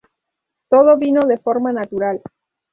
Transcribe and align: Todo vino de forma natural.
Todo 0.71 0.97
vino 0.97 1.21
de 1.27 1.37
forma 1.37 1.71
natural. 1.71 2.23